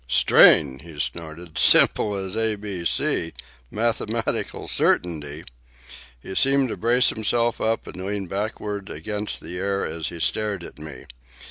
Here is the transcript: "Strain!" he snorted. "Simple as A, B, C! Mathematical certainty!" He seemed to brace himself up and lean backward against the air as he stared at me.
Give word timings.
"Strain!" 0.07 0.79
he 0.79 0.97
snorted. 0.97 1.59
"Simple 1.59 2.15
as 2.15 2.35
A, 2.35 2.55
B, 2.55 2.83
C! 2.85 3.33
Mathematical 3.69 4.67
certainty!" 4.67 5.43
He 6.23 6.33
seemed 6.33 6.69
to 6.69 6.77
brace 6.77 7.09
himself 7.09 7.61
up 7.61 7.85
and 7.85 8.03
lean 8.03 8.25
backward 8.25 8.89
against 8.89 9.41
the 9.41 9.59
air 9.59 9.85
as 9.85 10.07
he 10.09 10.19
stared 10.19 10.63
at 10.63 10.79
me. 10.79 11.05